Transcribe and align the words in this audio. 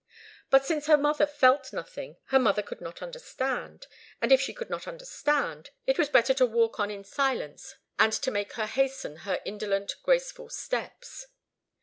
But 0.49 0.65
since 0.65 0.87
her 0.87 0.97
mother 0.97 1.27
felt 1.27 1.71
nothing, 1.71 2.17
her 2.29 2.39
mother 2.39 2.63
could 2.63 2.81
not 2.81 3.03
understand; 3.03 3.85
and 4.19 4.31
if 4.31 4.41
she 4.41 4.51
could 4.51 4.67
not 4.71 4.87
understand, 4.87 5.69
it 5.85 5.99
was 5.99 6.09
better 6.09 6.33
to 6.33 6.45
walk 6.47 6.79
on 6.79 6.89
in 6.89 7.03
silence 7.03 7.75
and 7.99 8.11
to 8.13 8.31
make 8.31 8.53
her 8.53 8.65
hasten 8.65 9.17
her 9.17 9.39
indolent, 9.45 9.93
graceful 10.01 10.49
steps. 10.49 11.27